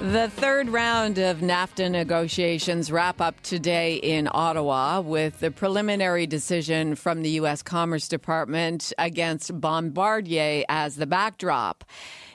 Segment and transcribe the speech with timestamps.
[0.00, 6.94] The third round of NAFTA negotiations wrap up today in Ottawa with the preliminary decision
[6.94, 7.62] from the U.S.
[7.62, 11.82] Commerce Department against Bombardier as the backdrop.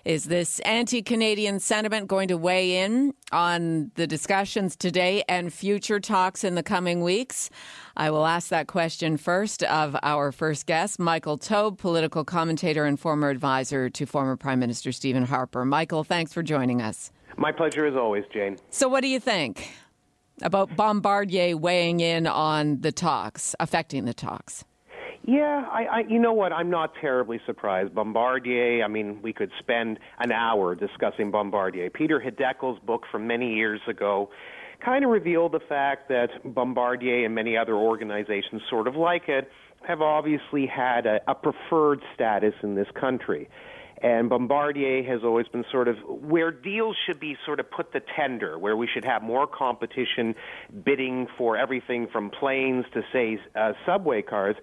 [0.03, 5.99] Is this anti Canadian sentiment going to weigh in on the discussions today and future
[5.99, 7.51] talks in the coming weeks?
[7.95, 12.99] I will ask that question first of our first guest, Michael Taube, political commentator and
[12.99, 15.63] former advisor to former Prime Minister Stephen Harper.
[15.63, 17.11] Michael, thanks for joining us.
[17.37, 18.57] My pleasure as always, Jane.
[18.69, 19.71] So, what do you think
[20.41, 24.63] about Bombardier weighing in on the talks, affecting the talks?
[25.23, 26.51] Yeah, I, I, you know what?
[26.51, 27.93] I'm not terribly surprised.
[27.93, 28.83] Bombardier.
[28.83, 31.91] I mean, we could spend an hour discussing Bombardier.
[31.91, 34.31] Peter Hadekel's book from many years ago
[34.83, 39.47] kind of revealed the fact that Bombardier and many other organizations, sort of like it,
[39.87, 43.47] have obviously had a, a preferred status in this country.
[44.01, 48.01] And Bombardier has always been sort of where deals should be sort of put the
[48.15, 50.33] tender, where we should have more competition
[50.83, 54.55] bidding for everything from planes to, say, uh, subway cars.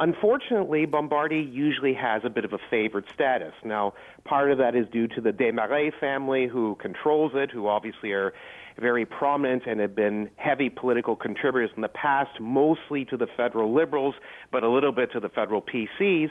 [0.00, 3.52] Unfortunately, Bombardier usually has a bit of a favored status.
[3.64, 3.92] Now,
[4.24, 8.32] part of that is due to the Desmarais family who controls it, who obviously are
[8.80, 13.74] very prominent and have been heavy political contributors in the past, mostly to the federal
[13.74, 14.14] liberals,
[14.50, 16.30] but a little bit to the federal PCs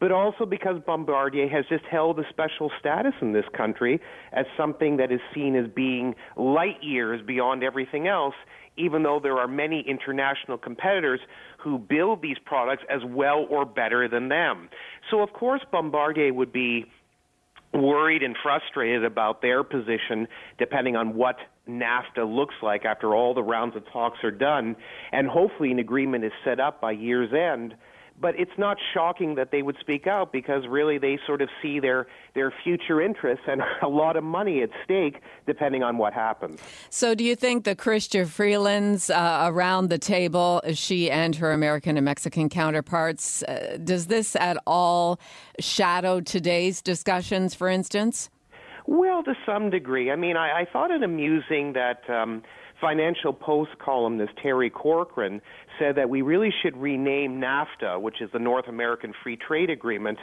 [0.00, 4.00] but also because Bombardier has just held a special status in this country
[4.32, 8.34] as something that is seen as being light years beyond everything else,
[8.78, 11.20] even though there are many international competitors
[11.62, 14.70] who build these products as well or better than them.
[15.10, 16.86] So, of course, Bombardier would be
[17.74, 20.26] worried and frustrated about their position
[20.58, 21.36] depending on what
[21.68, 24.74] NAFTA looks like after all the rounds of talks are done
[25.12, 27.74] and hopefully an agreement is set up by year's end
[28.20, 31.80] but it's not shocking that they would speak out because really they sort of see
[31.80, 36.60] their their future interests and a lot of money at stake depending on what happens.
[36.90, 41.96] So, do you think the Chrystia Freelands uh, around the table, she and her American
[41.96, 45.18] and Mexican counterparts, uh, does this at all
[45.58, 47.54] shadow today's discussions?
[47.54, 48.30] For instance.
[48.86, 50.10] Well, to some degree.
[50.10, 52.08] I mean, I, I thought it amusing that.
[52.08, 52.42] Um,
[52.80, 55.40] Financial Post columnist Terry Corcoran
[55.78, 60.18] said that we really should rename NAFTA, which is the North American Free Trade Agreement,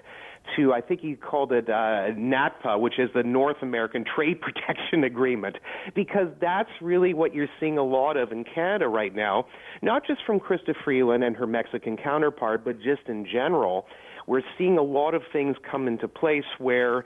[0.56, 5.03] to I think he called it uh, NATPA, which is the North American Trade Protection
[5.03, 5.57] Agreement,
[5.96, 9.46] because that's really what you're seeing a lot of in Canada right now,
[9.81, 13.85] not just from Chrystia Freeland and her Mexican counterpart, but just in general.
[14.25, 17.06] We're seeing a lot of things come into place where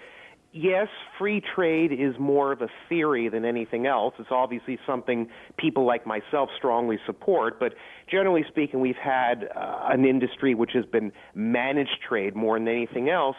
[0.53, 4.13] yes, free trade is more of a theory than anything else.
[4.19, 7.73] It's obviously something people like myself strongly support, but
[8.09, 13.09] generally speaking, we've had uh, an industry which has been managed trade more than anything
[13.09, 13.37] else.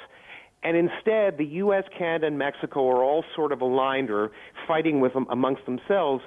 [0.64, 4.30] And instead, the U.S., Canada, and Mexico are all sort of aligned or
[4.68, 6.22] fighting with them amongst themselves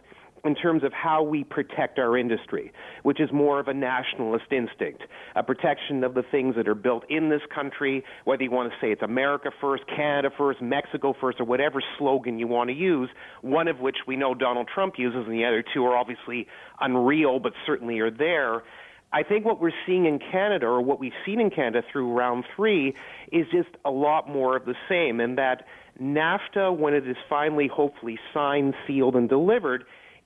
[0.45, 2.72] in terms of how we protect our industry,
[3.03, 5.03] which is more of a nationalist instinct,
[5.35, 8.78] a protection of the things that are built in this country, whether you want to
[8.79, 13.09] say it's America first, Canada first, Mexico first, or whatever slogan you want to use,
[13.41, 16.47] one of which we know Donald Trump uses, and the other two are obviously
[16.79, 18.63] unreal, but certainly are there.
[19.13, 22.44] I think what we're seeing in Canada, or what we've seen in Canada through round
[22.56, 22.94] three,
[23.31, 25.66] is just a lot more of the same, and that
[26.01, 29.85] NAFTA, when it is finally, hopefully, signed, sealed, and delivered,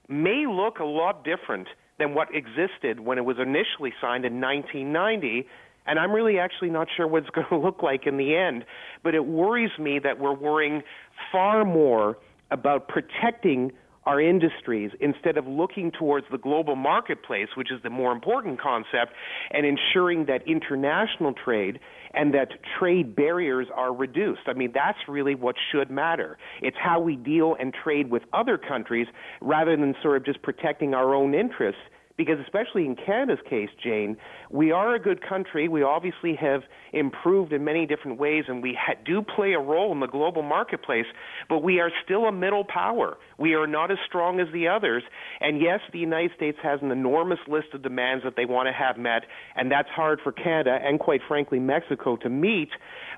[0.10, 1.68] may look a lot different
[2.00, 5.48] than what existed when it was initially signed in 1990.
[5.86, 8.66] And I'm really actually not sure what it's going to look like in the end.
[9.04, 10.84] But it worries me that we're worrying
[11.32, 12.18] far more
[12.52, 13.72] about protecting
[14.06, 19.14] our industries instead of looking towards the global marketplace, which is the more important concept,
[19.52, 21.80] and ensuring that international trade
[22.14, 22.50] and that
[22.80, 24.42] trade barriers are reduced.
[24.48, 26.38] I mean, that's really what should matter.
[26.62, 29.08] It's how we deal and trade with other countries
[29.42, 31.82] rather than sort of just protecting our own interests
[32.20, 34.18] because especially in Canada's case, Jane,
[34.52, 35.70] we are a good country.
[35.70, 39.94] We obviously have improved in many different ways, and we ha- do play a role
[39.94, 41.06] in the global marketplace.
[41.48, 43.18] But we are still a middle power.
[43.38, 45.02] We are not as strong as the others.
[45.40, 48.74] And yes, the United States has an enormous list of demands that they want to
[48.74, 49.24] have met,
[49.56, 52.72] and that's hard for Canada and, quite frankly, Mexico to meet.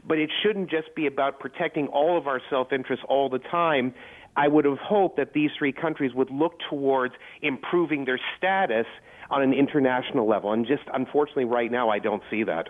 [0.08, 3.96] But it shouldn't just be about protecting all of our self-interests all the time
[4.36, 8.86] I would have hoped that these three countries would look towards improving their status
[9.32, 10.52] on an international level.
[10.52, 12.68] And just unfortunately, right now, I don't see that.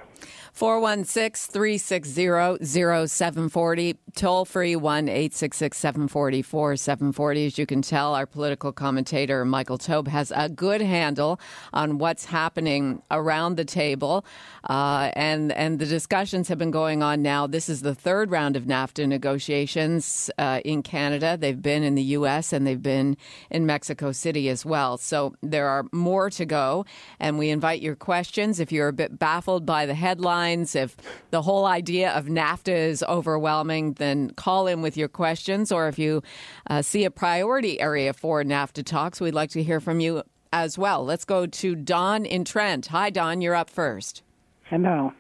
[0.54, 2.66] 416 360
[3.08, 6.44] 0740, toll free 1 866 740
[6.78, 7.46] 740.
[7.46, 11.40] As you can tell, our political commentator, Michael Taube, has a good handle
[11.74, 14.26] on what's happening around the table.
[14.70, 17.48] Uh, and, and the discussions have been going on now.
[17.48, 21.38] This is the third round of NAFTA negotiations uh, in Canada.
[21.38, 22.54] They've been in the U.S.
[22.54, 23.18] and they've been
[23.50, 24.98] in Mexico City as well.
[24.98, 26.86] So there are more to go.
[27.20, 28.60] And we invite your questions.
[28.60, 30.98] If you're a bit baffled by the headlines, if
[31.32, 35.72] the whole idea of NAFTA is overwhelming, then call in with your questions.
[35.72, 36.22] Or if you
[36.70, 40.78] uh, see a priority area for NAFTA talks, we'd like to hear from you as
[40.78, 41.06] well.
[41.06, 42.88] Let's go to Don in Trent.
[42.88, 43.42] Hi, Don.
[43.42, 44.24] You're up first.
[44.70, 45.14] Hello.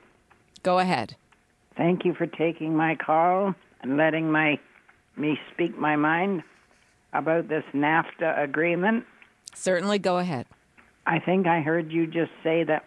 [0.64, 1.16] Go ahead.
[1.78, 4.60] Thank you for taking my call and letting my
[5.18, 6.44] me speak my mind
[7.14, 9.06] about this NAFTA agreement.
[9.54, 10.46] Certainly, go ahead.
[11.06, 12.84] I think I heard you just say that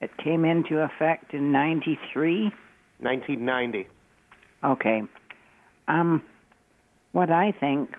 [0.00, 2.52] it came into effect in 93.
[3.00, 3.86] 1990.
[4.64, 5.02] Okay.
[5.88, 6.22] Um,
[7.12, 7.90] what I think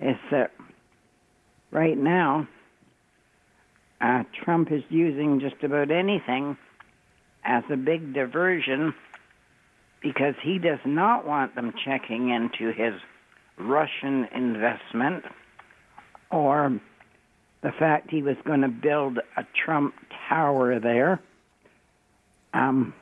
[0.00, 0.52] is that
[1.70, 2.48] right now,
[4.00, 6.56] uh, Trump is using just about anything
[7.44, 8.94] as a big diversion
[10.02, 12.94] because he does not want them checking into his
[13.58, 15.24] Russian investment
[16.30, 16.80] or
[17.62, 19.94] the fact he was going to build a Trump
[20.28, 21.20] Tower there.
[22.54, 22.94] Um,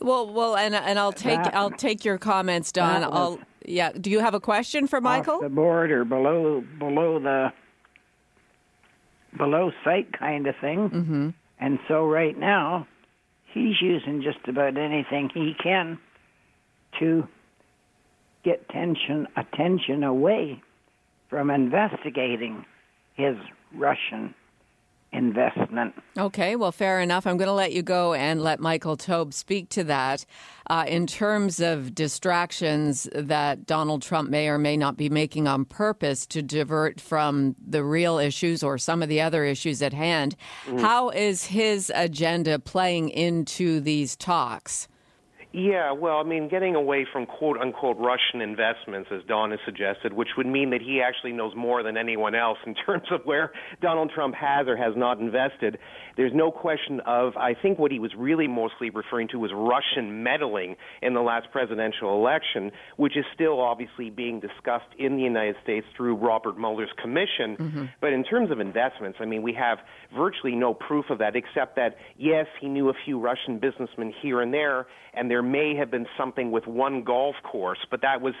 [0.00, 3.04] well, well, and and I'll take that, I'll take your comments, Don.
[3.04, 3.92] I'll yeah.
[3.92, 5.40] Do you have a question for Michael?
[5.40, 7.52] the border, below below the
[9.36, 10.90] below sight kind of thing.
[10.90, 11.28] Mm-hmm.
[11.60, 12.86] And so right now,
[13.52, 15.98] he's using just about anything he can
[17.00, 17.28] to
[18.44, 20.62] get tension attention away
[21.28, 22.64] from investigating
[23.18, 23.36] his
[23.74, 24.34] Russian
[25.12, 25.94] investment.
[26.16, 27.26] Okay, well, fair enough.
[27.26, 30.24] I'm going to let you go and let Michael Taube speak to that.
[30.68, 35.64] Uh, in terms of distractions that Donald Trump may or may not be making on
[35.64, 40.36] purpose to divert from the real issues or some of the other issues at hand,
[40.66, 40.80] mm.
[40.80, 44.88] how is his agenda playing into these talks?
[45.52, 50.12] Yeah, well, I mean, getting away from quote unquote Russian investments, as Don has suggested,
[50.12, 53.52] which would mean that he actually knows more than anyone else in terms of where
[53.80, 55.78] Donald Trump has or has not invested.
[56.18, 60.22] There's no question of, I think what he was really mostly referring to was Russian
[60.22, 65.56] meddling in the last presidential election, which is still obviously being discussed in the United
[65.62, 67.56] States through Robert Mueller's commission.
[67.56, 67.84] Mm-hmm.
[68.02, 69.78] But in terms of investments, I mean, we have
[70.14, 74.42] virtually no proof of that except that, yes, he knew a few Russian businessmen here
[74.42, 78.34] and there, and there may have been something with one golf course, but that was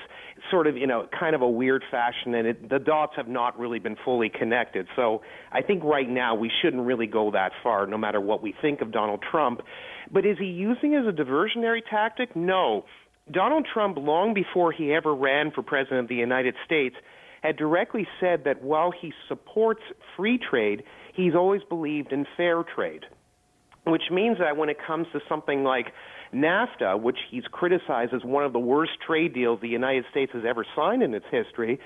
[0.50, 3.56] sort of, you know, kind of a weird fashion, and it, the dots have not
[3.56, 4.88] really been fully connected.
[4.96, 5.22] So
[5.52, 8.80] I think right now we shouldn't really go that far, no matter what we think
[8.80, 9.60] of Donald Trump.
[10.10, 12.34] But is he using it as a diversionary tactic?
[12.34, 12.84] No.
[13.30, 16.96] Donald Trump, long before he ever ran for president of the United States,
[17.44, 19.82] had directly said that while he supports
[20.16, 20.82] free trade,
[21.14, 23.04] he's always believed in fair trade.
[23.86, 25.92] Which means that when it comes to something like
[26.32, 30.44] NAFTA, which he's criticized as one of the worst trade deals the United States has
[30.46, 31.80] ever signed in its history,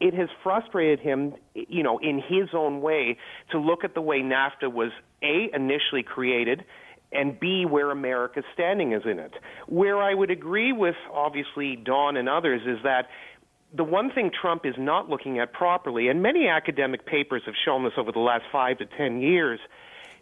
[0.00, 3.16] it has frustrated him, you know, in his own way
[3.50, 4.90] to look at the way NAFTA was
[5.22, 6.64] A, initially created,
[7.12, 9.32] and B, where America's standing is in it.
[9.68, 13.08] Where I would agree with, obviously, Don and others is that
[13.74, 17.84] the one thing Trump is not looking at properly, and many academic papers have shown
[17.84, 19.60] this over the last five to ten years,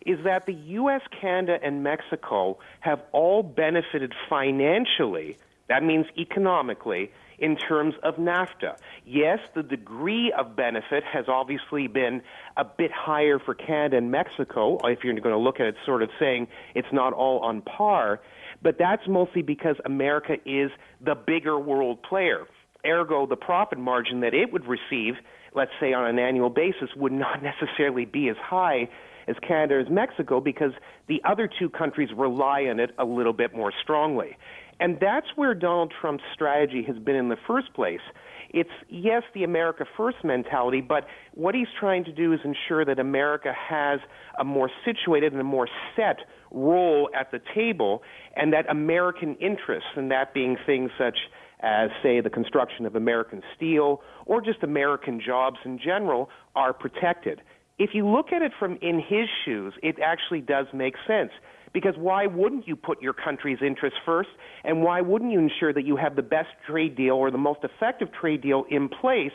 [0.05, 5.37] is that the U.S., Canada, and Mexico have all benefited financially,
[5.69, 8.77] that means economically, in terms of NAFTA.
[9.05, 12.23] Yes, the degree of benefit has obviously been
[12.57, 16.03] a bit higher for Canada and Mexico, if you're going to look at it sort
[16.03, 18.21] of saying it's not all on par,
[18.63, 20.71] but that's mostly because America is
[21.01, 22.47] the bigger world player.
[22.87, 25.15] Ergo, the profit margin that it would receive,
[25.55, 28.89] let's say on an annual basis, would not necessarily be as high
[29.27, 30.73] as Canada as Mexico because
[31.09, 34.37] the other two countries rely on it a little bit more strongly.
[34.81, 38.01] And that's where Donald Trump's strategy has been in the first place.
[38.51, 42.99] It's, yes, the America First mentality, but what he's trying to do is ensure that
[43.01, 44.01] America has
[44.39, 46.19] a more situated and a more set
[46.53, 48.03] role at the table,
[48.37, 51.19] and that American interests, and that being things such
[51.61, 57.41] as, say, the construction of American steel or just American jobs in general, are protected.
[57.79, 61.31] If you look at it from in his shoes, it actually does make sense.
[61.73, 64.29] Because why wouldn't you put your country's interests first?
[64.63, 67.61] And why wouldn't you ensure that you have the best trade deal or the most
[67.65, 69.33] effective trade deal in place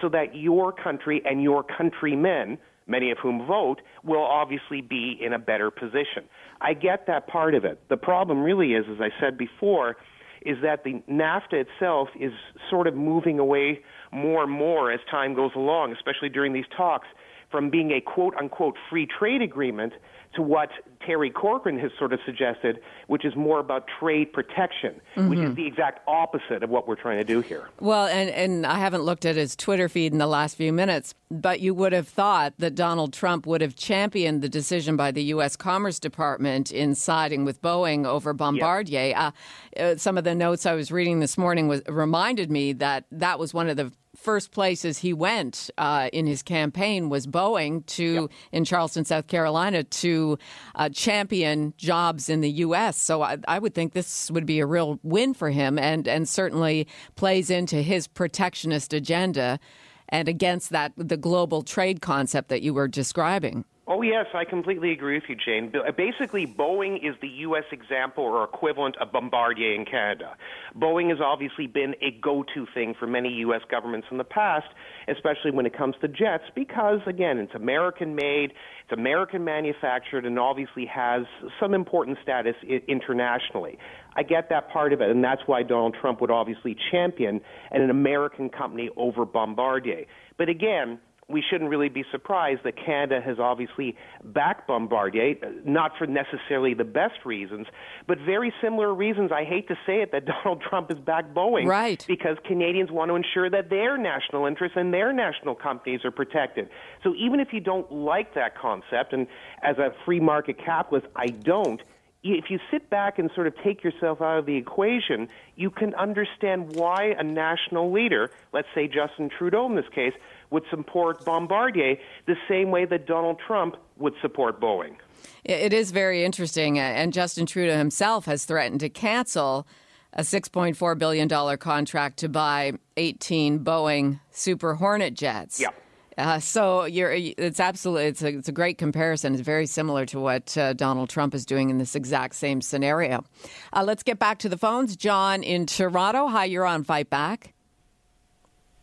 [0.00, 5.34] so that your country and your countrymen, many of whom vote, will obviously be in
[5.34, 6.24] a better position?
[6.62, 7.78] I get that part of it.
[7.90, 9.96] The problem really is, as I said before,
[10.40, 12.32] is that the NAFTA itself is
[12.70, 17.08] sort of moving away more and more as time goes along, especially during these talks,
[17.54, 19.92] from being a quote unquote free trade agreement
[20.34, 20.70] to what
[21.06, 25.28] Terry Corcoran has sort of suggested, which is more about trade protection, mm-hmm.
[25.28, 25.54] which is mm-hmm.
[25.54, 27.68] the exact opposite of what we're trying to do here.
[27.78, 31.14] Well, and, and I haven't looked at his Twitter feed in the last few minutes,
[31.30, 35.22] but you would have thought that Donald Trump would have championed the decision by the
[35.24, 35.54] U.S.
[35.54, 39.14] Commerce Department in siding with Boeing over Bombardier.
[39.16, 39.30] Uh,
[39.78, 43.38] uh, some of the notes I was reading this morning was reminded me that that
[43.38, 43.92] was one of the
[44.24, 48.30] first places he went uh, in his campaign was Boeing to yep.
[48.52, 50.38] in Charleston, South Carolina, to
[50.74, 53.00] uh, champion jobs in the U.S.
[53.00, 56.26] So I, I, would think this would be a real win for him, and and
[56.26, 59.60] certainly plays into his protectionist agenda
[60.08, 63.64] and against that the global trade concept that you were describing.
[63.86, 65.70] Oh, yes, I completely agree with you, Jane.
[65.94, 67.64] Basically, Boeing is the U.S.
[67.70, 70.36] example or equivalent of Bombardier in Canada.
[70.74, 73.60] Boeing has obviously been a go to thing for many U.S.
[73.70, 74.68] governments in the past,
[75.06, 80.38] especially when it comes to jets, because, again, it's American made, it's American manufactured, and
[80.38, 81.24] obviously has
[81.60, 82.54] some important status
[82.88, 83.78] internationally.
[84.16, 87.90] I get that part of it, and that's why Donald Trump would obviously champion an
[87.90, 90.06] American company over Bombardier.
[90.38, 95.92] But again, we shouldn't really be surprised that Canada has obviously backed Bombardier, eh, not
[95.98, 97.66] for necessarily the best reasons,
[98.06, 99.32] but very similar reasons.
[99.32, 101.66] I hate to say it that Donald Trump is backed Boeing.
[101.66, 102.04] Right.
[102.06, 106.68] Because Canadians want to ensure that their national interests and their national companies are protected.
[107.02, 109.26] So even if you don't like that concept, and
[109.62, 111.80] as a free market capitalist, I don't,
[112.24, 115.94] if you sit back and sort of take yourself out of the equation, you can
[115.94, 120.14] understand why a national leader, let's say Justin Trudeau in this case,
[120.50, 124.96] would support Bombardier the same way that Donald Trump would support Boeing.
[125.44, 126.78] It is very interesting.
[126.78, 129.66] Uh, and Justin Trudeau himself has threatened to cancel
[130.14, 135.60] a $6.4 billion contract to buy 18 Boeing Super Hornet jets.
[135.60, 135.68] Yeah.
[136.16, 139.34] Uh, so you're, it's absolutely it's a, it's a great comparison.
[139.34, 143.24] It's very similar to what uh, Donald Trump is doing in this exact same scenario.
[143.72, 144.96] Uh, let's get back to the phones.
[144.96, 146.28] John in Toronto.
[146.28, 147.52] Hi, you're on Fight Back.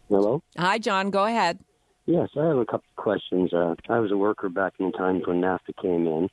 [0.09, 0.43] Hello.
[0.57, 1.09] Hi, John.
[1.09, 1.59] Go ahead.
[2.05, 3.53] Yes, I have a couple of questions.
[3.53, 6.29] Uh, I was a worker back in the times when NAFTA came in,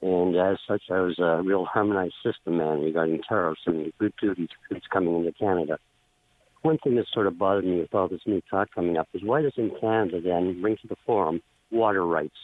[0.00, 4.48] and as such, I was a real harmonized system man regarding tariffs and good duties
[4.68, 5.78] goods coming into Canada.
[6.62, 9.22] One thing that sort of bothered me with all this new talk coming up is
[9.22, 12.36] why doesn't Canada then bring to the forum water rights?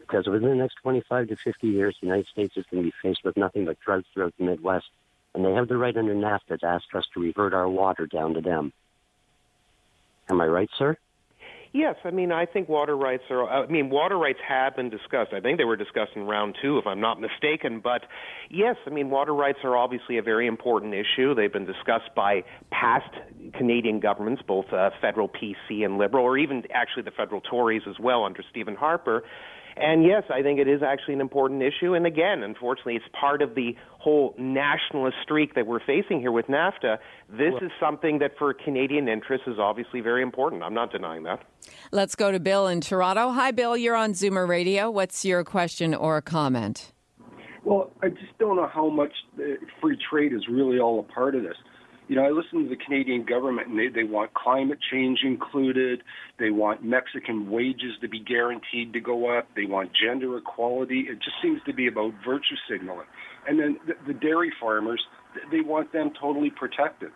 [0.00, 2.94] Because within the next 25 to 50 years, the United States is going to be
[3.02, 4.86] faced with nothing but droughts throughout the Midwest,
[5.34, 8.34] and they have the right under NAFTA to ask us to revert our water down
[8.34, 8.72] to them.
[10.28, 10.96] Am I right, sir?
[11.74, 13.48] Yes, I mean I think water rights are.
[13.48, 15.32] I mean water rights have been discussed.
[15.32, 17.80] I think they were discussed in round two, if I'm not mistaken.
[17.82, 18.02] But
[18.50, 21.34] yes, I mean water rights are obviously a very important issue.
[21.34, 23.10] They've been discussed by past
[23.54, 27.98] Canadian governments, both uh, federal PC and Liberal, or even actually the federal Tories as
[27.98, 29.24] well under Stephen Harper.
[29.76, 31.94] And yes, I think it is actually an important issue.
[31.94, 36.46] And again, unfortunately, it's part of the whole nationalist streak that we're facing here with
[36.46, 36.98] NAFTA.
[37.30, 40.62] This well, is something that, for Canadian interests, is obviously very important.
[40.62, 41.42] I'm not denying that.
[41.90, 43.30] Let's go to Bill in Toronto.
[43.30, 43.76] Hi, Bill.
[43.76, 44.90] You're on Zoomer Radio.
[44.90, 46.92] What's your question or comment?
[47.64, 49.42] Well, I just don't know how much uh,
[49.80, 51.56] free trade is really all a part of this
[52.12, 56.02] you know, I listen to the Canadian government and they, they want climate change included.
[56.38, 59.48] They want Mexican wages to be guaranteed to go up.
[59.56, 61.06] They want gender equality.
[61.08, 63.06] It just seems to be about virtue signaling.
[63.48, 65.02] And then the, the dairy farmers,
[65.50, 67.12] they want them totally protected.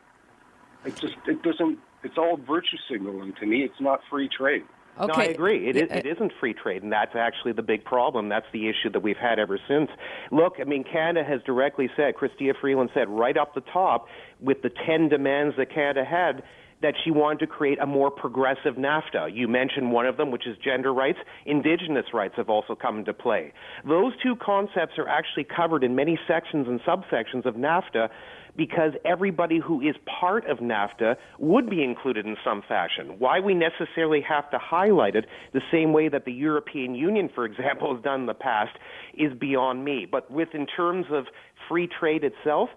[0.87, 3.65] It just, it doesn't, it's all virtue signaling to me.
[3.65, 4.65] It's not free trade.
[4.99, 5.07] Okay.
[5.07, 5.69] No, I agree.
[5.69, 8.29] It, is, uh, it isn't free trade, and that's actually the big problem.
[8.29, 9.91] That's the issue that we've had ever since.
[10.31, 14.09] Look, I mean, Canada has directly said, Chrystia Freeland said right up the top,
[14.41, 16.43] with the 10 demands that Canada had,
[16.83, 19.35] that she wanted to create a more progressive NAFTA.
[19.35, 21.19] You mentioned one of them, which is gender rights.
[21.47, 23.53] Indigenous rights have also come into play.
[23.89, 28.09] Those two concepts are actually covered in many sections and subsections of NAFTA
[28.57, 33.17] because everybody who is part of NAFTA would be included in some fashion.
[33.19, 37.45] Why we necessarily have to highlight it the same way that the European Union, for
[37.45, 38.77] example, has done in the past
[39.15, 40.07] is beyond me.
[40.11, 41.27] But with in terms of
[41.69, 42.71] free trade itself,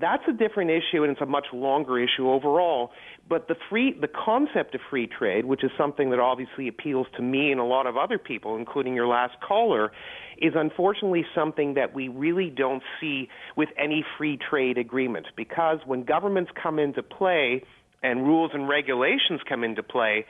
[0.00, 2.90] that's a different issue and it's a much longer issue overall.
[3.28, 7.22] But the free, the concept of free trade, which is something that obviously appeals to
[7.22, 9.92] me and a lot of other people, including your last caller,
[10.38, 15.26] is unfortunately something that we really don't see with any free trade agreement.
[15.36, 17.62] Because when governments come into play
[18.02, 20.24] and rules and regulations come into play,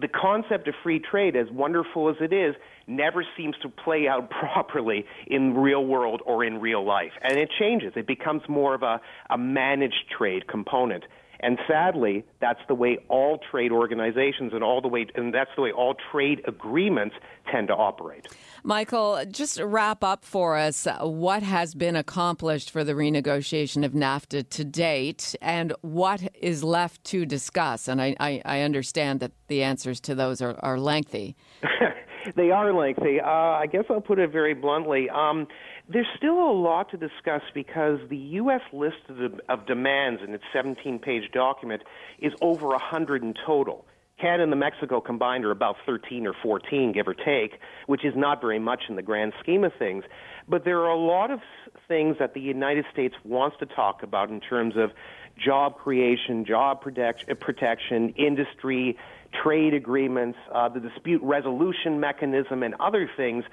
[0.00, 2.54] the concept of free trade, as wonderful as it is,
[2.86, 7.12] never seems to play out properly in real world or in real life.
[7.22, 7.92] And it changes.
[7.96, 9.00] It becomes more of a,
[9.30, 11.04] a managed trade component.
[11.44, 15.62] And sadly, that's the way all trade organizations and all the way and that's the
[15.62, 17.16] way all trade agreements
[17.52, 18.28] tend to operate.
[18.62, 24.48] Michael, just wrap up for us what has been accomplished for the renegotiation of NAFTA
[24.48, 27.88] to date and what is left to discuss.
[27.88, 31.36] And I, I, I understand that the answers to those are, are lengthy.
[32.34, 33.20] they are lengthy.
[33.20, 35.08] Uh, I guess I'll put it very bluntly.
[35.10, 35.46] Um,
[35.88, 38.62] there's still a lot to discuss because the U.S.
[38.72, 41.82] list of, of demands in its 17 page document
[42.18, 43.84] is over 100 in total.
[44.20, 48.14] Canada and the Mexico combined are about 13 or 14, give or take, which is
[48.16, 50.04] not very much in the grand scheme of things.
[50.48, 51.40] But there are a lot of
[51.88, 54.92] things that the United States wants to talk about in terms of
[55.36, 58.96] job creation, job protect, protection, industry,
[59.42, 63.44] trade agreements, uh, the dispute resolution mechanism, and other things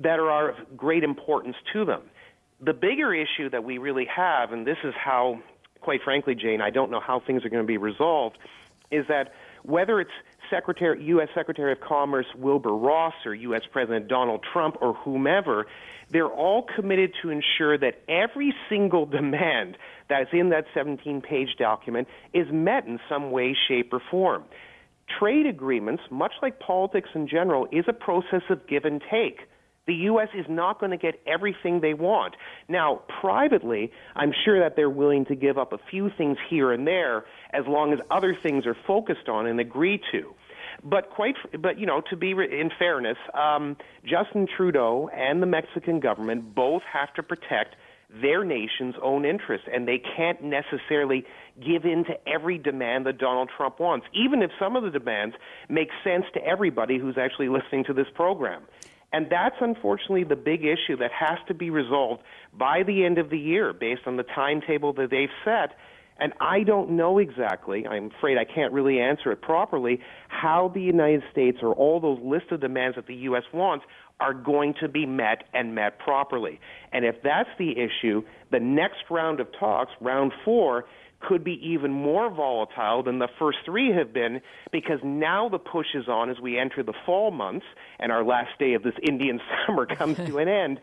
[0.00, 2.02] that are of great importance to them.
[2.60, 5.40] The bigger issue that we really have, and this is how,
[5.80, 8.38] quite frankly, Jane, I don't know how things are going to be resolved,
[8.90, 10.10] is that whether it's
[10.50, 11.28] Secretary, U.S.
[11.34, 13.62] Secretary of Commerce Wilbur Ross or U.S.
[13.70, 15.66] President Donald Trump or whomever,
[16.10, 19.76] they're all committed to ensure that every single demand
[20.08, 24.44] that's in that 17 page document is met in some way, shape, or form.
[25.18, 29.40] Trade agreements, much like politics in general, is a process of give and take.
[29.86, 30.28] The U.S.
[30.34, 32.36] is not going to get everything they want.
[32.68, 36.86] Now, privately, I'm sure that they're willing to give up a few things here and
[36.86, 37.24] there
[37.54, 40.34] as long as other things are focused on and agreed to.
[40.84, 46.00] But quite, but you know, to be in fairness, um, Justin Trudeau and the Mexican
[46.00, 47.74] government both have to protect
[48.10, 51.24] their nation's own interests, and they can't necessarily
[51.64, 55.36] give in to every demand that Donald Trump wants, even if some of the demands
[55.68, 58.62] make sense to everybody who's actually listening to this program.
[59.12, 63.30] And that's unfortunately the big issue that has to be resolved by the end of
[63.30, 65.76] the year based on the timetable that they've set.
[66.20, 70.80] And I don't know exactly, I'm afraid I can't really answer it properly, how the
[70.80, 73.44] United States or all those list of demands that the U.S.
[73.52, 73.84] wants
[74.20, 76.60] are going to be met and met properly.
[76.92, 80.86] And if that's the issue, the next round of talks, round four,
[81.20, 85.88] could be even more volatile than the first three have been because now the push
[85.94, 87.66] is on as we enter the fall months
[87.98, 90.80] and our last day of this Indian summer comes to an end.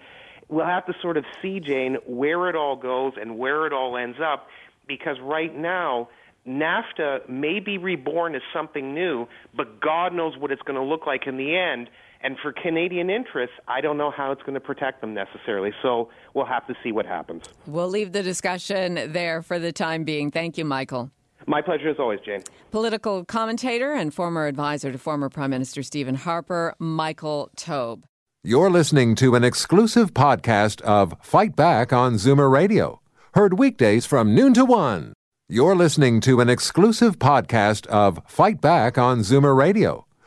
[0.49, 3.97] We'll have to sort of see, Jane, where it all goes and where it all
[3.97, 4.47] ends up
[4.87, 6.09] because right now,
[6.47, 11.07] NAFTA may be reborn as something new, but God knows what it's going to look
[11.07, 11.89] like in the end.
[12.21, 15.71] And for Canadian interests, I don't know how it's going to protect them necessarily.
[15.82, 17.43] So we'll have to see what happens.
[17.67, 20.32] We'll leave the discussion there for the time being.
[20.32, 21.12] Thank you, Michael.
[21.47, 22.41] My pleasure as always, Jane.
[22.71, 28.06] Political commentator and former advisor to former Prime Minister Stephen Harper, Michael Taube.
[28.43, 33.01] You're listening to an exclusive podcast of Fight Back on Zoomer Radio,
[33.34, 35.13] heard weekdays from noon to one.
[35.47, 40.04] You're listening to an exclusive podcast of Fight Back on Zoomer Radio